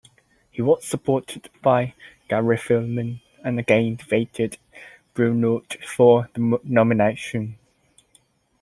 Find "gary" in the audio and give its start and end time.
2.27-2.57